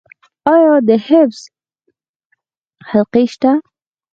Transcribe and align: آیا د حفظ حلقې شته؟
آیا 0.53 0.73
د 0.87 0.89
حفظ 1.07 1.39
حلقې 2.89 3.25
شته؟ 3.31 3.51